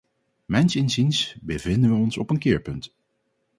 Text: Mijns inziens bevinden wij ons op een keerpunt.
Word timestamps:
Mijns 0.45 0.75
inziens 0.75 1.35
bevinden 1.41 1.89
wij 1.89 1.99
ons 1.99 2.17
op 2.17 2.29
een 2.29 2.37
keerpunt. 2.39 2.95